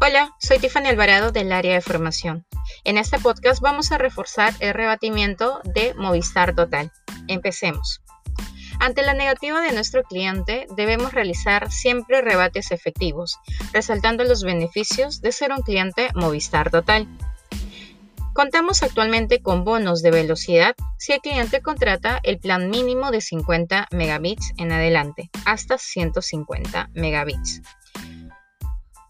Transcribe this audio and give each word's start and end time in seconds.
Hola, 0.00 0.36
soy 0.38 0.60
Tiffany 0.60 0.86
Alvarado 0.86 1.32
del 1.32 1.50
área 1.50 1.74
de 1.74 1.80
formación. 1.80 2.46
En 2.84 2.98
este 2.98 3.18
podcast 3.18 3.60
vamos 3.60 3.90
a 3.90 3.98
reforzar 3.98 4.54
el 4.60 4.72
rebatimiento 4.72 5.60
de 5.64 5.92
Movistar 5.94 6.54
Total. 6.54 6.92
Empecemos. 7.26 8.00
Ante 8.78 9.02
la 9.02 9.12
negativa 9.12 9.60
de 9.60 9.72
nuestro 9.72 10.04
cliente, 10.04 10.68
debemos 10.76 11.12
realizar 11.12 11.72
siempre 11.72 12.22
rebates 12.22 12.70
efectivos, 12.70 13.38
resaltando 13.72 14.22
los 14.22 14.44
beneficios 14.44 15.20
de 15.20 15.32
ser 15.32 15.50
un 15.50 15.62
cliente 15.62 16.10
Movistar 16.14 16.70
Total. 16.70 17.08
Contamos 18.34 18.84
actualmente 18.84 19.42
con 19.42 19.64
bonos 19.64 20.00
de 20.00 20.12
velocidad 20.12 20.76
si 20.96 21.12
el 21.12 21.18
cliente 21.18 21.60
contrata 21.60 22.20
el 22.22 22.38
plan 22.38 22.70
mínimo 22.70 23.10
de 23.10 23.20
50 23.20 23.88
megabits 23.90 24.52
en 24.58 24.70
adelante, 24.70 25.28
hasta 25.44 25.76
150 25.76 26.90
megabits. 26.94 27.62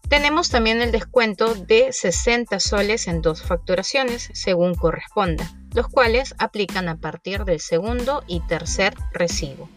Tenemos 0.09 0.49
también 0.49 0.81
el 0.81 0.91
descuento 0.91 1.53
de 1.53 1.93
60 1.93 2.59
soles 2.59 3.07
en 3.07 3.21
dos 3.21 3.43
facturaciones, 3.43 4.31
según 4.33 4.73
corresponda, 4.73 5.47
los 5.75 5.87
cuales 5.87 6.33
aplican 6.39 6.89
a 6.89 6.97
partir 6.97 7.45
del 7.45 7.59
segundo 7.59 8.23
y 8.25 8.39
tercer 8.41 8.95
recibo. 9.13 9.69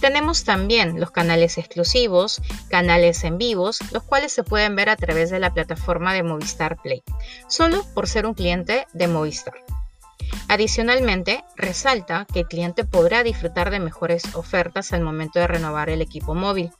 Tenemos 0.00 0.42
también 0.42 0.98
los 0.98 1.12
canales 1.12 1.56
exclusivos, 1.56 2.42
canales 2.68 3.22
en 3.22 3.38
vivos, 3.38 3.78
los 3.92 4.02
cuales 4.02 4.32
se 4.32 4.42
pueden 4.42 4.74
ver 4.74 4.88
a 4.88 4.96
través 4.96 5.30
de 5.30 5.38
la 5.38 5.54
plataforma 5.54 6.14
de 6.14 6.24
Movistar 6.24 6.76
Play, 6.82 7.02
solo 7.48 7.84
por 7.94 8.08
ser 8.08 8.26
un 8.26 8.34
cliente 8.34 8.86
de 8.92 9.06
Movistar. 9.06 9.54
Adicionalmente, 10.48 11.44
resalta 11.56 12.26
que 12.32 12.40
el 12.40 12.48
cliente 12.48 12.84
podrá 12.84 13.22
disfrutar 13.22 13.70
de 13.70 13.80
mejores 13.80 14.34
ofertas 14.34 14.92
al 14.92 15.02
momento 15.02 15.38
de 15.38 15.46
renovar 15.46 15.90
el 15.90 16.00
equipo 16.00 16.34
móvil. 16.34 16.70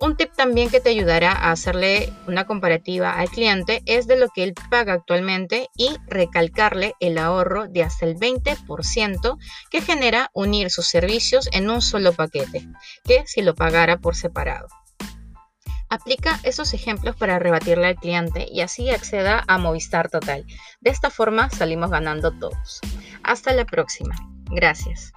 Un 0.00 0.16
tip 0.16 0.32
también 0.32 0.70
que 0.70 0.80
te 0.80 0.90
ayudará 0.90 1.32
a 1.32 1.50
hacerle 1.50 2.12
una 2.28 2.46
comparativa 2.46 3.18
al 3.18 3.28
cliente 3.28 3.82
es 3.84 4.06
de 4.06 4.16
lo 4.16 4.28
que 4.28 4.44
él 4.44 4.54
paga 4.70 4.92
actualmente 4.92 5.68
y 5.76 5.96
recalcarle 6.06 6.94
el 7.00 7.18
ahorro 7.18 7.66
de 7.66 7.82
hasta 7.82 8.06
el 8.06 8.14
20% 8.14 9.38
que 9.70 9.80
genera 9.80 10.30
unir 10.34 10.70
sus 10.70 10.86
servicios 10.86 11.48
en 11.50 11.68
un 11.68 11.82
solo 11.82 12.12
paquete, 12.12 12.68
que 13.02 13.26
si 13.26 13.42
lo 13.42 13.56
pagara 13.56 13.98
por 13.98 14.14
separado. 14.14 14.68
Aplica 15.90 16.38
esos 16.44 16.74
ejemplos 16.74 17.16
para 17.16 17.40
rebatirle 17.40 17.88
al 17.88 17.96
cliente 17.96 18.46
y 18.48 18.60
así 18.60 18.90
acceda 18.90 19.42
a 19.48 19.58
Movistar 19.58 20.10
Total. 20.10 20.44
De 20.80 20.90
esta 20.90 21.10
forma 21.10 21.50
salimos 21.50 21.90
ganando 21.90 22.30
todos. 22.30 22.80
Hasta 23.24 23.52
la 23.52 23.64
próxima. 23.64 24.14
Gracias. 24.50 25.12